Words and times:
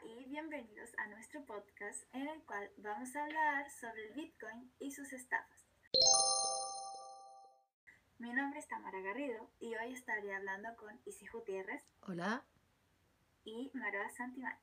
Hola 0.00 0.12
y 0.12 0.24
bienvenidos 0.26 0.90
a 0.98 1.06
nuestro 1.08 1.44
podcast 1.44 2.04
en 2.14 2.28
el 2.28 2.42
cual 2.44 2.70
vamos 2.76 3.14
a 3.16 3.24
hablar 3.24 3.70
sobre 3.70 4.08
el 4.08 4.14
Bitcoin 4.14 4.70
y 4.78 4.90
sus 4.92 5.12
estafas. 5.12 5.66
Mi 8.18 8.32
nombre 8.32 8.60
es 8.60 8.68
Tamara 8.68 9.00
Garrido 9.00 9.50
y 9.60 9.74
hoy 9.74 9.92
estaré 9.92 10.34
hablando 10.34 10.68
con 10.76 11.00
Isis 11.04 11.30
Gutiérrez. 11.32 11.82
Hola. 12.02 12.44
Y 13.44 13.70
Maroa 13.74 14.10
Santibáñez. 14.10 14.58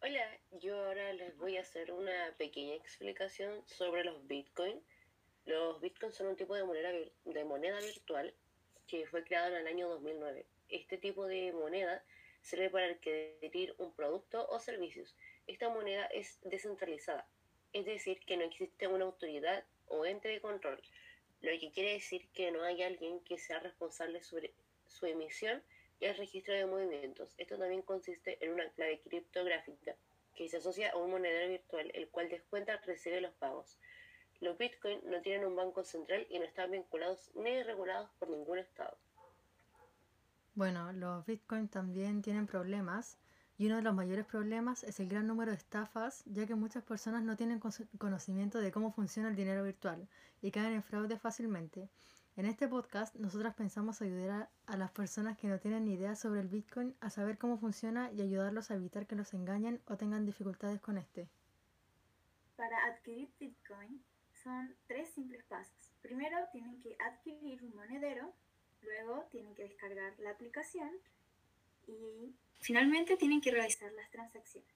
Hola, 0.00 0.40
yo 0.60 0.84
ahora 0.84 1.12
les 1.12 1.36
voy 1.38 1.56
a 1.56 1.62
hacer 1.62 1.92
una 1.92 2.34
pequeña 2.36 2.74
explicación 2.74 3.62
sobre 3.66 4.04
los 4.04 4.26
Bitcoin 4.26 4.82
los 5.46 5.80
bitcoins 5.80 6.14
son 6.14 6.28
un 6.28 6.36
tipo 6.36 6.54
de 6.54 6.64
moneda, 6.64 6.92
de 7.24 7.44
moneda 7.44 7.80
virtual 7.80 8.34
que 8.86 9.06
fue 9.06 9.24
creado 9.24 9.48
en 9.48 9.62
el 9.62 9.66
año 9.66 9.88
2009. 9.88 10.46
Este 10.68 10.98
tipo 10.98 11.26
de 11.26 11.52
moneda 11.52 12.04
sirve 12.42 12.70
para 12.70 12.86
adquirir 12.86 13.74
un 13.78 13.92
producto 13.94 14.46
o 14.48 14.58
servicios. 14.60 15.16
Esta 15.46 15.68
moneda 15.68 16.06
es 16.06 16.38
descentralizada, 16.42 17.26
es 17.72 17.86
decir, 17.86 18.20
que 18.20 18.36
no 18.36 18.44
existe 18.44 18.86
una 18.86 19.04
autoridad 19.04 19.64
o 19.86 20.04
ente 20.04 20.28
de 20.28 20.40
control, 20.40 20.80
lo 21.40 21.50
que 21.58 21.72
quiere 21.72 21.94
decir 21.94 22.28
que 22.32 22.52
no 22.52 22.62
hay 22.62 22.82
alguien 22.82 23.20
que 23.20 23.38
sea 23.38 23.58
responsable 23.58 24.22
sobre 24.22 24.54
su 24.86 25.06
emisión 25.06 25.62
y 25.98 26.04
el 26.06 26.16
registro 26.16 26.54
de 26.54 26.66
movimientos. 26.66 27.34
Esto 27.36 27.58
también 27.58 27.82
consiste 27.82 28.38
en 28.44 28.52
una 28.52 28.68
clave 28.70 29.00
criptográfica 29.00 29.96
que 30.34 30.48
se 30.48 30.58
asocia 30.58 30.90
a 30.90 30.96
un 30.96 31.10
monedero 31.10 31.48
virtual, 31.48 31.90
el 31.94 32.08
cual 32.08 32.28
descuenta 32.28 32.76
recibe 32.86 33.20
los 33.20 33.34
pagos. 33.34 33.78
Los 34.42 34.58
Bitcoin 34.58 34.98
no 35.04 35.22
tienen 35.22 35.46
un 35.46 35.54
banco 35.54 35.84
central 35.84 36.26
y 36.28 36.36
no 36.36 36.44
están 36.44 36.72
vinculados 36.72 37.30
ni 37.36 37.62
regulados 37.62 38.10
por 38.18 38.28
ningún 38.28 38.58
Estado. 38.58 38.98
Bueno, 40.56 40.92
los 40.92 41.24
Bitcoin 41.24 41.68
también 41.68 42.22
tienen 42.22 42.48
problemas 42.48 43.18
y 43.56 43.66
uno 43.66 43.76
de 43.76 43.82
los 43.82 43.94
mayores 43.94 44.26
problemas 44.26 44.82
es 44.82 44.98
el 44.98 45.08
gran 45.08 45.28
número 45.28 45.52
de 45.52 45.58
estafas, 45.58 46.24
ya 46.26 46.44
que 46.44 46.56
muchas 46.56 46.82
personas 46.82 47.22
no 47.22 47.36
tienen 47.36 47.60
conocimiento 47.98 48.58
de 48.58 48.72
cómo 48.72 48.90
funciona 48.90 49.28
el 49.28 49.36
dinero 49.36 49.62
virtual 49.62 50.08
y 50.40 50.50
caen 50.50 50.74
en 50.74 50.82
fraude 50.82 51.16
fácilmente. 51.20 51.88
En 52.34 52.46
este 52.46 52.66
podcast, 52.66 53.14
nosotras 53.14 53.54
pensamos 53.54 54.02
ayudar 54.02 54.30
a, 54.66 54.72
a, 54.72 54.76
las 54.76 54.90
personas 54.90 55.38
que 55.38 55.46
no 55.46 55.60
tienen 55.60 55.84
ni 55.84 55.92
idea 55.92 56.16
sobre 56.16 56.40
el 56.40 56.48
Bitcoin 56.48 56.96
a 57.00 57.10
saber 57.10 57.38
cómo 57.38 57.58
funciona 57.58 58.10
y 58.10 58.22
ayudarlos 58.22 58.72
a 58.72 58.74
evitar 58.74 59.06
que 59.06 59.14
los 59.14 59.34
engañen 59.34 59.80
o 59.86 59.96
tengan 59.96 60.26
dificultades 60.26 60.80
con 60.80 60.98
este. 60.98 61.28
Para 62.56 62.86
adquirir 62.86 63.30
Bitcoin, 63.38 64.02
son 64.42 64.74
tres 64.86 65.10
simples 65.10 65.44
pasos. 65.44 65.92
Primero 66.02 66.36
tienen 66.52 66.80
que 66.82 66.96
adquirir 66.98 67.62
un 67.62 67.74
monedero, 67.74 68.32
luego 68.82 69.26
tienen 69.30 69.54
que 69.54 69.64
descargar 69.64 70.18
la 70.18 70.30
aplicación 70.30 70.90
y 71.86 72.34
finalmente 72.60 73.16
tienen 73.16 73.40
que 73.40 73.50
realizar 73.50 73.92
las 73.92 74.10
transacciones. 74.10 74.70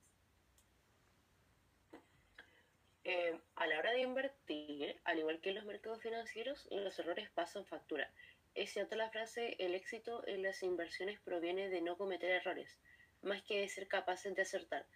Eh, 3.09 3.39
a 3.55 3.67
la 3.69 3.78
hora 3.78 3.92
de 3.92 4.00
invertir, 4.00 5.00
al 5.05 5.20
igual 5.20 5.41
que 5.41 5.50
en 5.50 5.55
los 5.55 5.64
mercados 5.64 6.03
financieros, 6.03 6.67
los 6.72 6.98
errores 6.98 7.31
pasan 7.31 7.64
factura. 7.64 8.11
Es 8.56 8.72
cierta 8.72 8.97
la 8.97 9.11
frase, 9.11 9.55
el 9.61 9.75
éxito 9.75 10.27
en 10.27 10.42
las 10.42 10.62
inversiones 10.62 11.20
proviene 11.20 11.69
de 11.69 11.83
no 11.83 11.97
cometer 11.97 12.31
errores, 12.31 12.77
más 13.22 13.42
que 13.42 13.61
de 13.61 13.69
ser 13.69 13.87
capaces 13.87 14.34
de 14.34 14.42
acertar. 14.42 14.87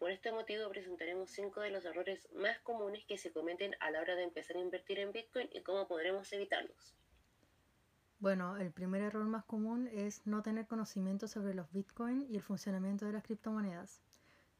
Por 0.00 0.10
este 0.10 0.32
motivo 0.32 0.66
presentaremos 0.70 1.30
cinco 1.30 1.60
de 1.60 1.68
los 1.68 1.84
errores 1.84 2.26
más 2.32 2.58
comunes 2.60 3.04
que 3.04 3.18
se 3.18 3.32
cometen 3.32 3.76
a 3.80 3.90
la 3.90 4.00
hora 4.00 4.14
de 4.14 4.22
empezar 4.22 4.56
a 4.56 4.60
invertir 4.60 4.98
en 4.98 5.12
Bitcoin 5.12 5.50
y 5.52 5.60
cómo 5.60 5.86
podremos 5.86 6.32
evitarlos. 6.32 6.96
Bueno, 8.18 8.56
el 8.56 8.72
primer 8.72 9.02
error 9.02 9.26
más 9.26 9.44
común 9.44 9.90
es 9.92 10.26
no 10.26 10.42
tener 10.42 10.66
conocimiento 10.66 11.28
sobre 11.28 11.52
los 11.52 11.70
Bitcoin 11.70 12.26
y 12.30 12.36
el 12.36 12.42
funcionamiento 12.42 13.04
de 13.04 13.12
las 13.12 13.24
criptomonedas, 13.24 14.00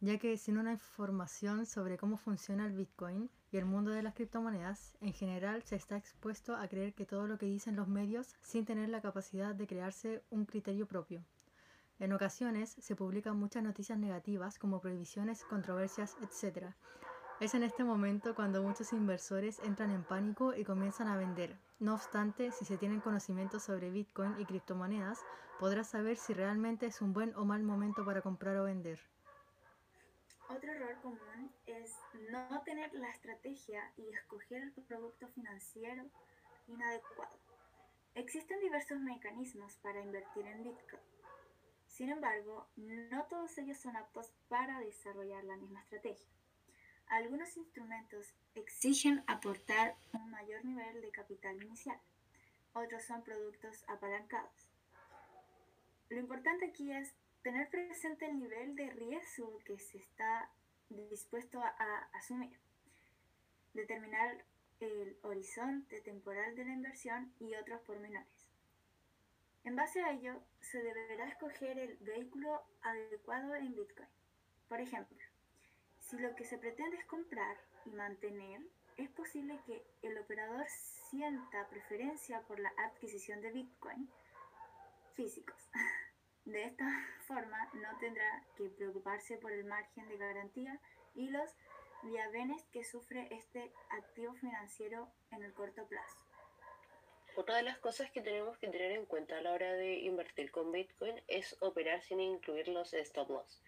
ya 0.01 0.19
que 0.19 0.37
sin 0.37 0.59
una 0.59 0.73
información 0.73 1.65
sobre 1.65 1.97
cómo 1.97 2.19
funciona 2.19 2.67
el 2.67 2.73
Bitcoin 2.73 3.31
y 3.51 3.57
el 3.57 3.65
mundo 3.65 3.93
de 3.93 4.03
las 4.03 4.13
criptomonedas, 4.13 4.93
en 5.01 5.15
general 5.15 5.63
se 5.63 5.77
está 5.77 5.97
expuesto 5.97 6.55
a 6.55 6.69
creer 6.69 6.93
que 6.93 7.07
todo 7.07 7.27
lo 7.27 7.39
que 7.39 7.47
dicen 7.47 7.77
los 7.77 7.89
medios 7.89 8.37
sin 8.43 8.67
tener 8.67 8.91
la 8.91 9.01
capacidad 9.01 9.55
de 9.55 9.67
crearse 9.67 10.23
un 10.29 10.45
criterio 10.45 10.87
propio. 10.87 11.25
En 12.01 12.15
ocasiones 12.15 12.71
se 12.71 12.97
publican 12.97 13.37
muchas 13.37 13.63
noticias 13.63 13.99
negativas 13.99 14.59
como 14.59 14.81
prohibiciones, 14.81 15.45
controversias, 15.45 16.17
etc. 16.23 16.69
Es 17.41 17.53
en 17.53 17.63
este 17.63 17.85
momento 17.85 18.35
cuando 18.35 18.63
muchos 18.63 18.95
inversores 18.95 19.59
entran 19.65 19.91
en 19.91 20.03
pánico 20.03 20.55
y 20.55 20.65
comienzan 20.65 21.09
a 21.09 21.19
vender. 21.19 21.59
No 21.79 21.93
obstante, 21.93 22.53
si 22.53 22.65
se 22.65 22.79
tienen 22.79 23.01
conocimientos 23.01 23.65
sobre 23.65 23.91
Bitcoin 23.91 24.35
y 24.41 24.47
criptomonedas, 24.47 25.21
podrás 25.59 25.91
saber 25.91 26.17
si 26.17 26.33
realmente 26.33 26.87
es 26.87 27.03
un 27.03 27.13
buen 27.13 27.37
o 27.37 27.45
mal 27.45 27.63
momento 27.63 28.03
para 28.03 28.23
comprar 28.23 28.57
o 28.57 28.65
vender. 28.65 28.99
Otro 30.49 30.73
error 30.73 30.97
común 31.03 31.53
es 31.67 31.95
no 32.31 32.63
tener 32.63 32.95
la 32.95 33.11
estrategia 33.11 33.93
y 33.99 34.09
escoger 34.09 34.63
el 34.63 34.85
producto 34.85 35.29
financiero 35.29 36.05
inadecuado. 36.67 37.37
Existen 38.15 38.59
diversos 38.61 38.99
mecanismos 39.01 39.77
para 39.83 40.01
invertir 40.01 40.47
en 40.47 40.65
Bitcoin 40.65 41.20
sin 42.01 42.09
embargo, 42.09 42.67
no 42.77 43.25
todos 43.25 43.59
ellos 43.59 43.77
son 43.77 43.95
aptos 43.95 44.33
para 44.49 44.81
desarrollar 44.81 45.45
la 45.45 45.59
misma 45.59 45.83
estrategia. 45.83 46.31
Algunos 47.09 47.59
instrumentos 47.59 48.35
exigen 48.55 49.23
aportar 49.27 49.99
un 50.15 50.31
mayor 50.31 50.65
nivel 50.65 51.03
de 51.03 51.11
capital 51.11 51.63
inicial, 51.63 52.01
otros 52.73 53.03
son 53.03 53.23
productos 53.23 53.85
apalancados. 53.87 54.71
Lo 56.09 56.19
importante 56.19 56.69
aquí 56.71 56.91
es 56.91 57.15
tener 57.43 57.69
presente 57.69 58.25
el 58.25 58.39
nivel 58.39 58.77
de 58.77 58.89
riesgo 58.89 59.59
que 59.67 59.79
se 59.79 59.99
está 59.99 60.51
dispuesto 60.89 61.61
a 61.63 62.09
asumir, 62.15 62.59
determinar 63.75 64.43
el 64.81 65.19
horizonte 65.21 66.01
temporal 66.01 66.57
de 66.57 66.65
la 66.65 66.73
inversión 66.73 67.35
y 67.39 67.55
otros 67.57 67.83
pormenores. 67.83 68.40
En 69.71 69.77
base 69.77 70.03
a 70.03 70.11
ello, 70.11 70.43
se 70.61 70.83
deberá 70.83 71.29
escoger 71.29 71.79
el 71.79 71.97
vehículo 71.99 72.61
adecuado 72.83 73.55
en 73.55 73.73
Bitcoin. 73.73 74.09
Por 74.69 74.81
ejemplo, 74.81 75.17
si 76.01 76.19
lo 76.19 76.35
que 76.35 76.45
se 76.45 76.59
pretende 76.59 76.97
es 76.97 77.05
comprar 77.05 77.57
y 77.85 77.91
mantener, 77.91 78.63
es 78.97 79.09
posible 79.11 79.61
que 79.67 79.87
el 80.03 80.19
operador 80.19 80.67
sienta 80.69 81.69
preferencia 81.69 82.41
por 82.49 82.59
la 82.59 82.73
adquisición 82.79 83.41
de 83.43 83.53
Bitcoin 83.53 84.11
físicos. 85.15 85.71
De 86.47 86.65
esta 86.65 86.91
forma, 87.29 87.71
no 87.75 87.97
tendrá 88.01 88.45
que 88.57 88.71
preocuparse 88.71 89.37
por 89.37 89.53
el 89.53 89.65
margen 89.65 90.09
de 90.09 90.17
garantía 90.17 90.81
y 91.15 91.29
los 91.29 91.49
viavenes 92.03 92.65
que 92.73 92.83
sufre 92.83 93.29
este 93.31 93.73
activo 93.91 94.35
financiero 94.35 95.13
en 95.31 95.45
el 95.45 95.55
corto 95.55 95.87
plazo. 95.87 96.30
Otra 97.37 97.57
de 97.57 97.63
las 97.63 97.79
cosas 97.79 98.11
que 98.11 98.23
tenemos 98.23 98.59
que 98.59 98.69
tener 98.69 98.93
en 98.93 99.07
cuenta 99.07 99.39
a 99.39 99.41
la 99.41 99.53
hora 99.53 99.73
de 99.73 100.01
invertir 100.01 100.51
con 100.51 100.73
Bitcoin 100.73 101.21
es 101.29 101.57
operar 101.61 102.03
sin 102.03 102.21
incluir 102.21 102.69
los 102.69 102.93
stop 102.93 103.31
loss. 103.31 103.63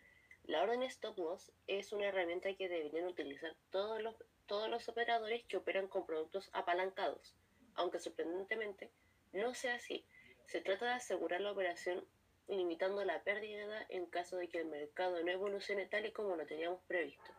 La 0.45 0.63
orden 0.63 0.83
stop 0.83 1.17
loss 1.19 1.53
es 1.69 1.93
una 1.93 2.07
herramienta 2.07 2.53
que 2.55 2.69
deberían 2.69 3.07
utilizar 3.07 3.55
todos 3.71 4.03
los, 4.03 4.17
todos 4.47 4.69
los 4.69 4.89
operadores 4.89 5.45
que 5.45 5.57
operan 5.57 5.87
con 5.87 6.05
productos 6.05 6.51
apalancados, 6.53 7.37
aunque 7.75 8.01
sorprendentemente 8.01 8.91
no 9.33 9.55
sea 9.55 9.77
así. 9.77 10.05
Se 10.47 10.61
trata 10.61 10.87
de 10.87 10.93
asegurar 10.93 11.41
la 11.41 11.53
operación 11.53 12.05
limitando 12.49 13.05
la 13.05 13.23
pérdida 13.23 13.87
en 13.89 14.07
caso 14.07 14.37
de 14.37 14.49
que 14.49 14.61
el 14.61 14.67
mercado 14.67 15.23
no 15.23 15.31
evolucione 15.31 15.87
tal 15.87 16.05
y 16.05 16.13
como 16.13 16.37
lo 16.37 16.45
teníamos 16.47 16.81
previsto. 16.89 17.31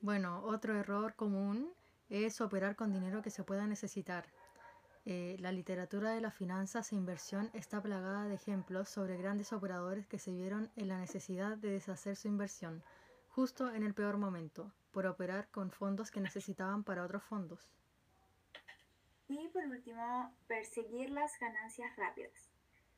Bueno, 0.00 0.42
otro 0.44 0.78
error 0.78 1.14
común 1.14 1.74
es 2.08 2.40
operar 2.40 2.76
con 2.76 2.92
dinero 2.92 3.20
que 3.20 3.30
se 3.30 3.44
pueda 3.44 3.66
necesitar. 3.66 4.26
Eh, 5.10 5.38
la 5.40 5.52
literatura 5.52 6.10
de 6.10 6.20
las 6.20 6.34
finanzas 6.34 6.92
e 6.92 6.94
inversión 6.94 7.48
está 7.54 7.80
plagada 7.80 8.28
de 8.28 8.34
ejemplos 8.34 8.90
sobre 8.90 9.16
grandes 9.16 9.54
operadores 9.54 10.06
que 10.06 10.18
se 10.18 10.32
vieron 10.32 10.70
en 10.76 10.88
la 10.88 10.98
necesidad 10.98 11.56
de 11.56 11.70
deshacer 11.70 12.14
su 12.14 12.28
inversión, 12.28 12.84
justo 13.30 13.72
en 13.74 13.84
el 13.84 13.94
peor 13.94 14.18
momento, 14.18 14.70
por 14.90 15.06
operar 15.06 15.48
con 15.48 15.70
fondos 15.70 16.10
que 16.10 16.20
necesitaban 16.20 16.84
para 16.84 17.06
otros 17.06 17.22
fondos. 17.22 17.72
Y 19.28 19.48
por 19.48 19.64
último, 19.64 20.36
perseguir 20.46 21.08
las 21.08 21.38
ganancias 21.40 21.96
rápidas. 21.96 22.50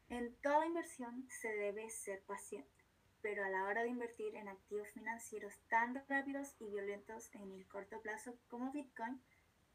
En 0.09 0.35
toda 0.43 0.67
inversión 0.67 1.29
se 1.29 1.53
debe 1.53 1.91
ser 1.91 2.23
paciente, 2.23 2.85
pero 3.23 3.45
a 3.45 3.51
la 3.51 3.67
hora 3.67 3.85
de 3.85 3.89
invertir 3.89 4.35
en 4.35 4.49
activos 4.49 4.89
financieros 4.89 5.61
tan 5.69 5.95
rápidos 6.09 6.57
y 6.59 6.71
violentos 6.71 7.33
en 7.37 7.53
el 7.53 7.69
corto 7.69 8.01
plazo 8.01 8.37
como 8.49 8.73
Bitcoin, 8.73 9.23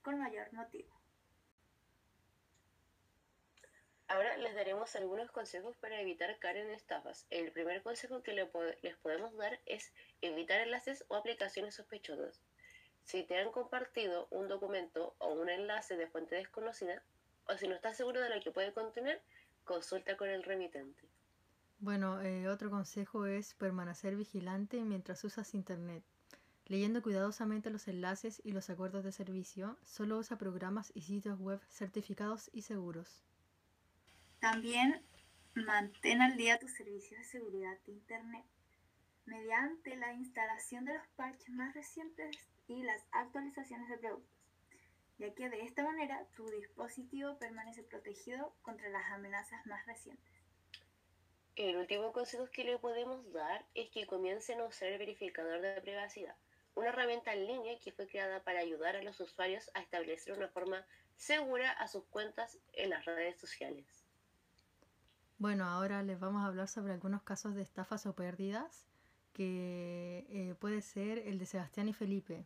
con 0.01 0.19
mayor 0.19 0.51
motivo. 0.51 1.05
Ahora 4.07 4.38
les 4.38 4.54
daremos 4.54 4.96
algunos 4.96 5.31
consejos 5.31 5.75
para 5.78 6.00
evitar 6.00 6.38
caer 6.38 6.57
en 6.57 6.69
estafas. 6.72 7.25
El 7.31 7.52
primer 7.52 7.81
consejo 7.81 8.22
que 8.22 8.34
les 8.34 8.98
podemos 8.98 9.36
dar 9.36 9.60
es 9.66 9.92
evitar 10.22 10.62
enlaces 10.62 11.06
o 11.07 11.16
aplicaciones 11.16 11.75
sospechosas. 11.75 12.40
Si 13.04 13.24
te 13.24 13.38
han 13.38 13.52
compartido 13.52 14.28
un 14.30 14.48
documento 14.48 15.16
o 15.18 15.34
un 15.34 15.50
enlace 15.50 15.96
de 15.98 16.07
fuente 16.07 16.36
desconocida, 16.36 17.04
o 17.48 17.57
si 17.57 17.68
no 17.68 17.75
estás 17.75 17.98
seguro 17.98 18.22
de 18.22 18.30
lo 18.30 18.42
que 18.42 18.52
puede 18.52 18.74
contener, 18.74 19.22
consulta 19.63 20.18
con 20.18 20.30
el 20.30 20.44
remitente. 20.44 21.04
Bueno, 21.80 22.22
eh, 22.22 22.48
otro 22.48 22.69
consejo 22.69 23.25
es 23.25 23.54
permanecer 23.56 24.16
vigilante 24.16 24.81
mientras 24.81 25.24
usas 25.24 25.54
Internet. 25.54 26.04
Leyendo 26.66 27.04
cuidadosamente 27.04 27.69
los 27.69 27.88
enlaces 27.88 28.42
y 28.44 28.52
los 28.52 28.69
acuerdos 28.69 29.04
de 29.04 29.12
servicio, 29.12 29.78
solo 29.84 30.18
usa 30.18 30.38
programas 30.38 30.92
y 30.96 31.02
sitios 31.02 31.40
web 31.40 31.60
certificados 31.69 32.50
y 32.54 32.63
seguros. 32.63 33.24
También 34.45 35.03
mantén 35.56 36.21
al 36.21 36.38
día 36.38 36.59
tus 36.59 36.71
servicios 36.71 37.19
de 37.19 37.25
seguridad 37.25 37.80
de 37.88 37.94
Internet 37.94 38.45
mediante 39.25 39.95
la 39.95 40.13
instalación 40.13 40.86
de 40.86 40.94
los 40.94 41.07
parches 41.15 41.50
más 41.50 41.74
recientes 41.74 42.38
y 42.68 42.83
las 42.83 43.01
actualizaciones 43.12 43.89
de 43.89 43.97
productos, 43.97 44.38
ya 45.18 45.33
que 45.33 45.50
de 45.50 45.63
esta 45.63 45.83
manera 45.83 46.27
tu 46.36 46.47
dispositivo 46.51 47.39
permanece 47.39 47.81
protegido 47.81 48.53
contra 48.62 48.88
las 48.89 49.12
amenazas 49.13 49.65
más 49.65 49.83
recientes. 49.88 50.31
El 51.56 51.77
último 51.77 52.13
consejo 52.13 52.47
que 52.51 52.65
le 52.65 52.77
podemos 52.77 53.33
dar 53.33 53.65
es 53.74 53.89
que 53.89 54.06
comiencen 54.06 54.59
a 54.59 54.65
usar 54.65 54.89
el 54.89 55.00
verificador 55.00 55.59
de 55.59 55.81
privacidad, 55.81 56.36
una 56.75 56.89
herramienta 56.89 57.33
en 57.33 57.47
línea 57.47 57.80
que 57.80 57.92
fue 57.92 58.07
creada 58.07 58.44
para 58.44 58.59
ayudar 58.59 58.95
a 58.95 59.01
los 59.01 59.19
usuarios 59.19 59.71
a 59.74 59.81
establecer 59.81 60.38
una 60.38 60.50
forma 60.50 60.86
segura 61.15 61.71
a 61.71 61.88
sus 61.88 62.06
cuentas 62.06 62.59
en 62.74 62.92
las 62.92 63.06
redes 63.06 63.39
sociales. 63.39 64.05
Bueno, 65.37 65.65
ahora 65.65 66.01
les 66.01 66.17
vamos 66.17 66.43
a 66.43 66.45
hablar 66.45 66.69
sobre 66.69 66.93
algunos 66.93 67.21
casos 67.21 67.55
de 67.55 67.61
estafas 67.61 68.05
o 68.05 68.15
pérdidas 68.15 68.85
que 69.33 70.25
eh, 70.29 70.55
puede 70.59 70.81
ser 70.81 71.17
el 71.19 71.39
de 71.39 71.45
Sebastián 71.45 71.89
y 71.89 71.93
Felipe. 71.93 72.45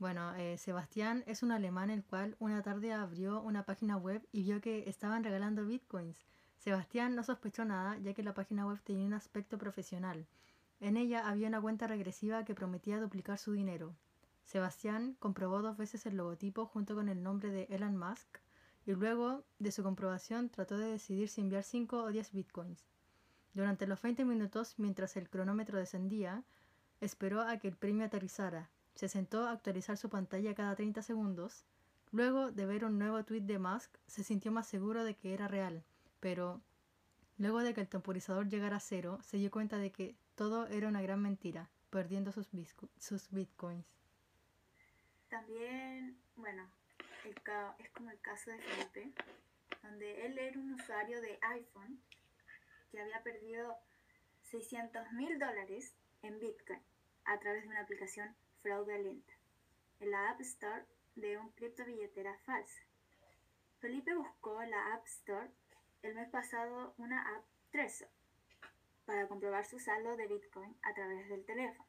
Bueno, 0.00 0.34
eh, 0.34 0.58
Sebastián 0.58 1.22
es 1.26 1.44
un 1.44 1.52
alemán 1.52 1.90
el 1.90 2.04
cual 2.04 2.36
una 2.40 2.62
tarde 2.62 2.92
abrió 2.92 3.40
una 3.40 3.64
página 3.64 3.96
web 3.96 4.26
y 4.32 4.42
vio 4.42 4.60
que 4.60 4.88
estaban 4.88 5.22
regalando 5.22 5.64
bitcoins. 5.64 6.26
Sebastián 6.58 7.14
no 7.14 7.22
sospechó 7.22 7.64
nada 7.64 7.96
ya 7.98 8.12
que 8.12 8.24
la 8.24 8.34
página 8.34 8.66
web 8.66 8.80
tenía 8.82 9.06
un 9.06 9.14
aspecto 9.14 9.56
profesional. 9.56 10.26
En 10.80 10.96
ella 10.96 11.28
había 11.28 11.46
una 11.46 11.60
cuenta 11.60 11.86
regresiva 11.86 12.44
que 12.44 12.56
prometía 12.56 13.00
duplicar 13.00 13.38
su 13.38 13.52
dinero. 13.52 13.94
Sebastián 14.42 15.16
comprobó 15.20 15.62
dos 15.62 15.76
veces 15.76 16.06
el 16.06 16.16
logotipo 16.16 16.66
junto 16.66 16.96
con 16.96 17.08
el 17.08 17.22
nombre 17.22 17.50
de 17.50 17.68
Elon 17.70 17.96
Musk 17.96 18.40
y 18.86 18.92
luego 18.92 19.44
de 19.58 19.72
su 19.72 19.82
comprobación 19.82 20.48
trató 20.48 20.78
de 20.78 20.86
decidir 20.86 21.28
si 21.28 21.40
enviar 21.40 21.64
5 21.64 22.04
o 22.04 22.10
10 22.10 22.32
bitcoins. 22.32 22.86
Durante 23.52 23.86
los 23.86 24.00
20 24.00 24.24
minutos, 24.24 24.78
mientras 24.78 25.16
el 25.16 25.28
cronómetro 25.28 25.78
descendía, 25.78 26.44
esperó 27.00 27.42
a 27.42 27.58
que 27.58 27.68
el 27.68 27.76
premio 27.76 28.04
aterrizara. 28.04 28.70
Se 28.94 29.08
sentó 29.08 29.46
a 29.46 29.52
actualizar 29.52 29.96
su 29.96 30.08
pantalla 30.08 30.54
cada 30.54 30.76
30 30.76 31.02
segundos. 31.02 31.64
Luego 32.12 32.52
de 32.52 32.64
ver 32.64 32.84
un 32.84 32.98
nuevo 32.98 33.24
tweet 33.24 33.40
de 33.40 33.58
Musk, 33.58 33.90
se 34.06 34.22
sintió 34.22 34.52
más 34.52 34.68
seguro 34.68 35.04
de 35.04 35.16
que 35.16 35.34
era 35.34 35.48
real, 35.48 35.82
pero 36.20 36.60
luego 37.38 37.60
de 37.60 37.74
que 37.74 37.80
el 37.80 37.88
temporizador 37.88 38.48
llegara 38.48 38.76
a 38.76 38.80
cero, 38.80 39.18
se 39.22 39.36
dio 39.36 39.50
cuenta 39.50 39.78
de 39.78 39.90
que 39.90 40.14
todo 40.36 40.68
era 40.68 40.88
una 40.88 41.02
gran 41.02 41.20
mentira, 41.20 41.68
perdiendo 41.90 42.30
sus, 42.30 42.48
sus 42.98 43.30
bitcoins. 43.30 43.86
También, 45.28 46.16
bueno, 46.36 46.68
es 47.26 47.90
como 47.90 48.10
el 48.10 48.20
caso 48.20 48.50
de 48.50 48.58
Felipe, 48.58 49.12
donde 49.82 50.26
él 50.26 50.38
era 50.38 50.58
un 50.58 50.74
usuario 50.74 51.20
de 51.20 51.38
iPhone 51.42 52.00
que 52.90 53.00
había 53.00 53.20
perdido 53.22 53.76
600 54.42 55.12
mil 55.12 55.36
dólares 55.38 55.92
en 56.22 56.38
Bitcoin 56.38 56.80
a 57.24 57.38
través 57.40 57.62
de 57.62 57.68
una 57.68 57.80
aplicación 57.80 58.36
fraudulenta 58.62 59.32
en 59.98 60.12
la 60.12 60.30
App 60.30 60.40
Store 60.42 60.84
de 61.16 61.36
un 61.38 61.50
criptobilletera 61.50 62.38
falsa. 62.44 62.80
Felipe 63.80 64.14
buscó 64.14 64.62
en 64.62 64.70
la 64.70 64.94
App 64.94 65.04
Store 65.06 65.50
el 66.02 66.14
mes 66.14 66.28
pasado 66.30 66.94
una 66.96 67.34
app 67.34 67.44
Trezor 67.72 68.08
para 69.04 69.26
comprobar 69.26 69.66
su 69.66 69.80
saldo 69.80 70.16
de 70.16 70.28
Bitcoin 70.28 70.76
a 70.82 70.94
través 70.94 71.28
del 71.28 71.44
teléfono, 71.44 71.88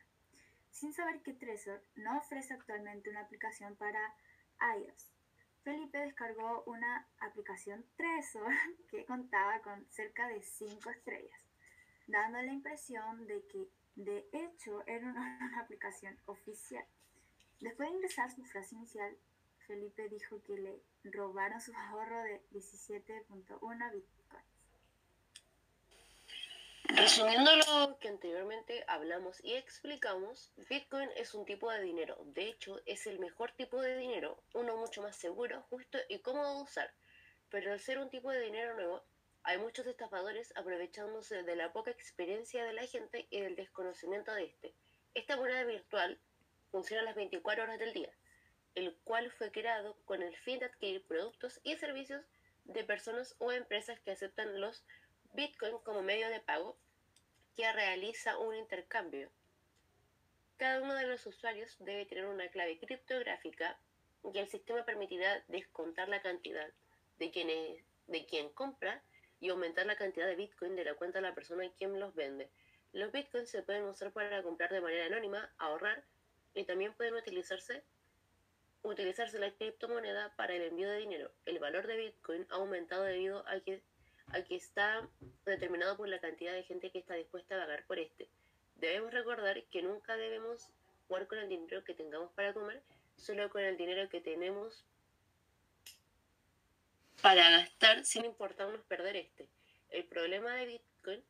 sin 0.71 0.93
saber 0.93 1.21
que 1.21 1.33
Trezor 1.33 1.83
no 1.95 2.17
ofrece 2.17 2.55
actualmente 2.55 3.11
una 3.11 3.21
aplicación 3.21 3.75
para 3.75 4.15
iOS 4.75 5.16
Felipe 5.67 5.97
descargó 5.97 6.63
una 6.65 7.05
aplicación 7.19 7.83
Trezor 7.97 8.53
que 8.89 9.05
contaba 9.05 9.61
con 9.61 9.85
cerca 9.89 10.29
de 10.29 10.41
5 10.41 10.89
estrellas, 10.89 11.45
dando 12.07 12.41
la 12.41 12.53
impresión 12.53 13.27
de 13.27 13.45
que 13.47 13.67
de 13.95 14.29
hecho 14.31 14.87
era 14.87 15.05
una, 15.05 15.59
aplicación 15.61 16.17
oficial. 16.25 16.85
Después 17.59 17.89
de 17.89 17.95
ingresar 17.95 18.31
su 18.31 18.45
frase 18.45 18.75
inicial, 18.75 19.17
Felipe 19.67 20.07
dijo 20.07 20.41
que 20.43 20.57
le 20.57 20.83
robaron 21.03 21.59
su 21.59 21.73
ahorro 21.73 22.23
de 22.23 22.41
17.1 22.51 23.91
bitcoins. 23.91 24.16
Resumiendo 27.07 27.55
lo 27.55 27.97
que 27.99 28.09
anteriormente 28.09 28.83
hablamos 28.85 29.41
y 29.41 29.53
explicamos, 29.53 30.51
Bitcoin 30.69 31.09
es 31.15 31.33
un 31.33 31.45
tipo 31.45 31.71
de 31.71 31.81
dinero. 31.81 32.17
De 32.25 32.49
hecho, 32.49 32.81
es 32.85 33.07
el 33.07 33.17
mejor 33.19 33.53
tipo 33.53 33.81
de 33.81 33.95
dinero, 33.95 34.43
uno 34.53 34.75
mucho 34.75 35.01
más 35.01 35.15
seguro, 35.15 35.61
justo 35.69 35.97
y 36.09 36.19
cómodo 36.19 36.57
de 36.57 36.63
usar. 36.63 36.93
Pero 37.49 37.71
al 37.71 37.79
ser 37.79 37.99
un 37.99 38.09
tipo 38.09 38.29
de 38.29 38.41
dinero 38.41 38.75
nuevo, 38.75 39.05
hay 39.43 39.57
muchos 39.57 39.87
estafadores 39.87 40.51
aprovechándose 40.57 41.43
de 41.43 41.55
la 41.55 41.71
poca 41.71 41.91
experiencia 41.91 42.65
de 42.65 42.73
la 42.73 42.85
gente 42.85 43.25
y 43.29 43.39
del 43.39 43.55
desconocimiento 43.55 44.33
de 44.33 44.43
este. 44.43 44.75
Esta 45.13 45.37
moneda 45.37 45.63
virtual 45.63 46.19
funciona 46.71 47.03
las 47.03 47.15
24 47.15 47.63
horas 47.63 47.79
del 47.79 47.93
día, 47.93 48.11
el 48.75 48.97
cual 49.05 49.31
fue 49.31 49.53
creado 49.53 49.95
con 50.03 50.21
el 50.23 50.35
fin 50.35 50.59
de 50.59 50.65
adquirir 50.65 51.07
productos 51.07 51.61
y 51.63 51.77
servicios 51.77 52.25
de 52.65 52.83
personas 52.83 53.33
o 53.37 53.53
empresas 53.53 53.97
que 54.01 54.11
aceptan 54.11 54.59
los 54.59 54.83
Bitcoin 55.31 55.77
como 55.85 56.01
medio 56.01 56.27
de 56.29 56.41
pago 56.41 56.77
que 57.57 57.71
realiza 57.73 58.37
un 58.37 58.55
intercambio. 58.55 59.31
Cada 60.57 60.79
uno 60.79 60.93
de 60.93 61.07
los 61.07 61.25
usuarios 61.25 61.75
debe 61.79 62.05
tener 62.05 62.27
una 62.27 62.47
clave 62.49 62.77
criptográfica 62.77 63.79
y 64.31 64.37
el 64.37 64.47
sistema 64.47 64.85
permitirá 64.85 65.43
descontar 65.47 66.07
la 66.07 66.21
cantidad 66.21 66.71
de 67.17 67.31
quien, 67.31 67.47
de 67.47 68.25
quien 68.27 68.49
compra 68.49 69.03
y 69.39 69.49
aumentar 69.49 69.87
la 69.87 69.95
cantidad 69.95 70.27
de 70.27 70.35
Bitcoin 70.35 70.75
de 70.75 70.85
la 70.85 70.93
cuenta 70.93 71.17
de 71.17 71.23
la 71.23 71.33
persona 71.33 71.65
a 71.65 71.71
quien 71.71 71.99
los 71.99 72.13
vende. 72.13 72.51
Los 72.93 73.11
Bitcoins 73.11 73.49
se 73.49 73.63
pueden 73.63 73.85
usar 73.85 74.11
para 74.11 74.43
comprar 74.43 74.71
de 74.71 74.81
manera 74.81 75.07
anónima, 75.07 75.51
ahorrar 75.57 76.03
y 76.53 76.63
también 76.63 76.93
pueden 76.93 77.15
utilizarse 77.15 77.83
utilizarse 78.83 79.39
la 79.39 79.51
criptomoneda 79.51 80.33
para 80.35 80.53
el 80.53 80.61
envío 80.61 80.89
de 80.89 80.99
dinero. 80.99 81.31
El 81.45 81.57
valor 81.57 81.87
de 81.87 81.97
Bitcoin 81.97 82.45
ha 82.51 82.55
aumentado 82.55 83.03
debido 83.03 83.45
a 83.47 83.59
que 83.61 83.81
Aquí 84.33 84.55
está 84.55 85.07
determinado 85.45 85.97
por 85.97 86.07
la 86.09 86.19
cantidad 86.19 86.53
de 86.53 86.63
gente 86.63 86.91
que 86.91 86.99
está 86.99 87.15
dispuesta 87.15 87.55
a 87.55 87.59
pagar 87.65 87.85
por 87.85 87.99
este. 87.99 88.29
Debemos 88.75 89.11
recordar 89.13 89.63
que 89.65 89.81
nunca 89.81 90.15
debemos 90.17 90.69
jugar 91.07 91.27
con 91.27 91.39
el 91.39 91.49
dinero 91.49 91.83
que 91.83 91.93
tengamos 91.93 92.31
para 92.33 92.53
comer, 92.53 92.81
solo 93.15 93.49
con 93.49 93.61
el 93.61 93.77
dinero 93.77 94.09
que 94.09 94.21
tenemos 94.21 94.85
para 97.21 97.49
gastar 97.49 98.05
sin 98.05 98.25
importarnos 98.25 98.81
perder 98.81 99.15
este. 99.15 99.47
El 99.89 100.03
problema 100.05 100.53
de 100.53 100.65
Bitcoin 100.65 101.23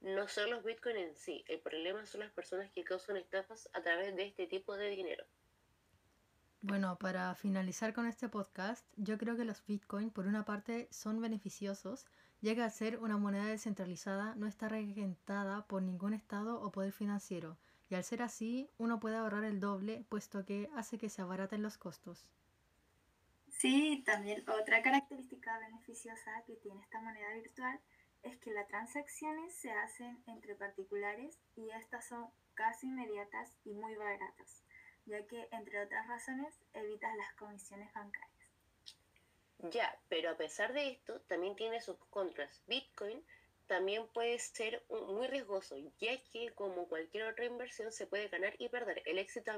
no 0.00 0.28
son 0.28 0.50
los 0.50 0.64
Bitcoin 0.64 0.96
en 0.96 1.16
sí, 1.16 1.44
el 1.48 1.60
problema 1.60 2.04
son 2.06 2.20
las 2.20 2.32
personas 2.32 2.70
que 2.72 2.84
causan 2.84 3.16
estafas 3.16 3.68
a 3.72 3.82
través 3.82 4.14
de 4.16 4.26
este 4.26 4.46
tipo 4.46 4.76
de 4.76 4.88
dinero. 4.90 5.24
Bueno, 6.62 6.98
para 6.98 7.34
finalizar 7.34 7.94
con 7.94 8.06
este 8.06 8.28
podcast, 8.28 8.86
yo 8.96 9.16
creo 9.16 9.36
que 9.36 9.44
los 9.44 9.64
Bitcoin 9.64 10.10
por 10.10 10.26
una 10.26 10.44
parte 10.44 10.88
son 10.90 11.20
beneficiosos, 11.20 12.06
llega 12.40 12.64
a 12.64 12.70
ser 12.70 12.98
una 12.98 13.16
moneda 13.16 13.46
descentralizada, 13.46 14.34
no 14.36 14.46
está 14.46 14.68
regentada 14.68 15.66
por 15.66 15.82
ningún 15.82 16.14
Estado 16.14 16.60
o 16.60 16.72
poder 16.72 16.92
financiero, 16.92 17.58
y 17.88 17.94
al 17.94 18.04
ser 18.04 18.22
así, 18.22 18.70
uno 18.78 19.00
puede 19.00 19.16
ahorrar 19.16 19.44
el 19.44 19.60
doble, 19.60 20.04
puesto 20.08 20.44
que 20.44 20.70
hace 20.74 20.98
que 20.98 21.08
se 21.08 21.22
abaraten 21.22 21.62
los 21.62 21.76
costos. 21.76 22.30
Sí, 23.48 24.02
también 24.06 24.48
otra 24.48 24.80
característica 24.80 25.58
beneficiosa 25.58 26.30
que 26.46 26.56
tiene 26.56 26.80
esta 26.80 27.00
moneda 27.00 27.34
virtual 27.34 27.80
es 28.22 28.36
que 28.38 28.52
las 28.52 28.68
transacciones 28.68 29.54
se 29.54 29.70
hacen 29.72 30.22
entre 30.26 30.54
particulares 30.54 31.38
y 31.56 31.70
estas 31.70 32.06
son 32.06 32.26
casi 32.54 32.86
inmediatas 32.86 33.56
y 33.64 33.74
muy 33.74 33.94
baratas, 33.96 34.62
ya 35.04 35.26
que, 35.26 35.48
entre 35.52 35.82
otras 35.82 36.06
razones, 36.06 36.54
evitas 36.74 37.14
las 37.16 37.32
comisiones 37.34 37.92
bancarias. 37.92 38.29
Ya, 39.62 39.98
pero 40.08 40.30
a 40.30 40.36
pesar 40.36 40.72
de 40.72 40.88
esto, 40.88 41.20
también 41.28 41.54
tiene 41.54 41.80
sus 41.80 41.96
contras. 42.08 42.62
Bitcoin 42.66 43.22
también 43.66 44.06
puede 44.08 44.38
ser 44.38 44.82
muy 44.88 45.26
riesgoso, 45.26 45.76
ya 45.98 46.16
que 46.32 46.50
como 46.54 46.88
cualquier 46.88 47.24
otra 47.24 47.44
inversión 47.44 47.92
se 47.92 48.06
puede 48.06 48.28
ganar 48.28 48.54
y 48.58 48.68
perder. 48.68 49.02
El 49.06 49.18
éxito 49.18 49.52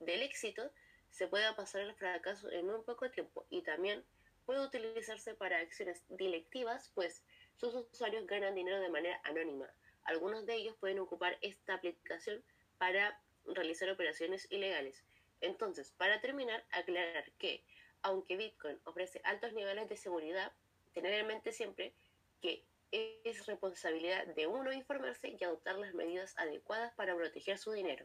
del 0.00 0.22
éxito 0.22 0.70
se 1.10 1.28
puede 1.28 1.52
pasar 1.54 1.82
al 1.82 1.94
fracaso 1.94 2.50
en 2.50 2.70
un 2.70 2.82
poco 2.82 3.10
tiempo 3.10 3.46
y 3.50 3.62
también 3.62 4.04
puede 4.46 4.64
utilizarse 4.64 5.34
para 5.34 5.58
acciones 5.58 6.02
delictivas, 6.08 6.90
pues 6.94 7.22
sus 7.56 7.74
usuarios 7.74 8.26
ganan 8.26 8.54
dinero 8.54 8.80
de 8.80 8.88
manera 8.88 9.20
anónima. 9.24 9.72
Algunos 10.04 10.46
de 10.46 10.54
ellos 10.54 10.76
pueden 10.80 10.98
ocupar 10.98 11.38
esta 11.42 11.74
aplicación 11.74 12.42
para 12.78 13.20
realizar 13.44 13.88
operaciones 13.90 14.48
ilegales. 14.50 15.04
Entonces, 15.40 15.92
para 15.92 16.20
terminar, 16.20 16.64
aclarar 16.70 17.30
que 17.38 17.64
aunque 18.02 18.36
Bitcoin 18.36 18.78
ofrece 18.84 19.20
altos 19.24 19.52
niveles 19.52 19.88
de 19.88 19.96
seguridad, 19.96 20.52
tener 20.94 21.12
en 21.14 21.26
mente 21.26 21.52
siempre 21.52 21.94
que 22.40 22.64
es 22.90 23.46
responsabilidad 23.46 24.26
de 24.26 24.46
uno 24.46 24.72
informarse 24.72 25.28
y 25.38 25.42
adoptar 25.44 25.76
las 25.78 25.94
medidas 25.94 26.36
adecuadas 26.36 26.92
para 26.94 27.14
proteger 27.16 27.58
su 27.58 27.72
dinero. 27.72 28.04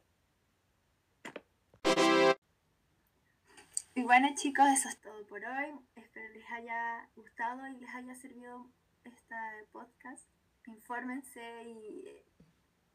Y 3.96 4.04
bueno 4.04 4.28
chicos, 4.36 4.66
eso 4.70 4.90
es 4.90 5.00
todo 5.02 5.26
por 5.26 5.44
hoy. 5.44 5.74
Espero 5.96 6.30
les 6.34 6.50
haya 6.52 7.10
gustado 7.16 7.68
y 7.68 7.78
les 7.80 7.90
haya 7.96 8.14
servido 8.16 8.68
este 9.04 9.36
podcast. 9.72 10.24
Infórmense 10.68 11.64
y 11.64 12.24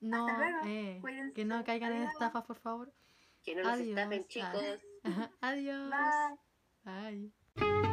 No, 0.01 0.27
hasta 0.27 0.39
luego. 0.39 0.59
eh, 0.67 0.99
Cuídense. 1.01 1.35
que 1.35 1.45
no 1.45 1.65
caigan 1.65 1.93
en 1.93 2.03
estafas, 2.05 2.45
por 2.45 2.59
favor. 2.59 2.93
Que 3.45 3.55
no 3.57 3.63
nos 3.63 3.73
Adiós. 3.73 3.89
estafen, 3.89 4.27
chicos. 4.29 4.65
Adiós. 5.41 5.91
Bye. 5.91 6.52
Bye. 6.85 7.92